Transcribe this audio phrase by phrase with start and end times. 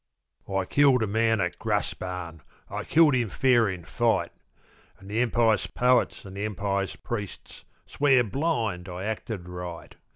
[0.59, 4.31] _)I killed a man at Graspan, I killed him fair in fight;
[4.97, 9.93] And the Empire's poets and the Empire's priests Swear blind I acted right.